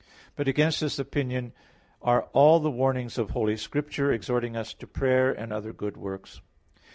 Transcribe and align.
But 0.35 0.47
against 0.47 0.81
this 0.81 0.97
opinion 0.97 1.53
are 2.01 2.23
all 2.33 2.59
the 2.59 2.71
warnings 2.71 3.19
of 3.19 3.29
Holy 3.29 3.55
Scripture, 3.55 4.11
exhorting 4.11 4.57
us 4.57 4.73
to 4.73 4.87
prayer 4.87 5.31
and 5.31 5.53
other 5.53 5.73
good 5.73 5.95
works. 5.95 6.41